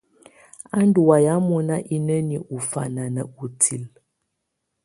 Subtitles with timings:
[0.77, 3.89] Á ndù wayɛ̀á mɔ̀na inǝ́niǝ́ ù fana nà utilǝ.